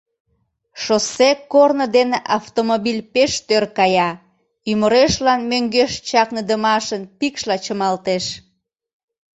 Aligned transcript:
Шоссе 0.83 1.29
корно 1.51 1.85
дене 1.97 2.17
автомобиль 2.37 3.01
пеш 3.13 3.31
тӧр 3.47 3.63
кая, 3.77 4.09
ӱмырешлан 4.71 5.41
мӧҥгеш 5.49 5.91
чакныдымашын 6.07 7.03
пикшла 7.19 7.55
чымалтеш. 7.65 8.25